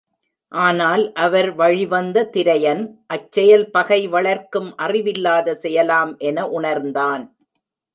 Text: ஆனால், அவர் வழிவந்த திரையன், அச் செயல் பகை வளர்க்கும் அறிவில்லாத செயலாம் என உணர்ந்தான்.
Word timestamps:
ஆனால், 0.51 1.03
அவர் 1.15 1.49
வழிவந்த 1.55 2.29
திரையன், 2.33 2.83
அச் 3.07 3.31
செயல் 3.31 3.69
பகை 3.69 4.07
வளர்க்கும் 4.07 4.75
அறிவில்லாத 4.77 5.55
செயலாம் 5.55 6.17
என 6.17 6.47
உணர்ந்தான். 6.49 7.25